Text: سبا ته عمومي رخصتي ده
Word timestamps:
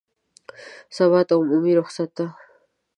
سبا 0.97 1.19
ته 1.27 1.33
عمومي 1.39 1.73
رخصتي 1.79 2.13
ده 2.25 2.27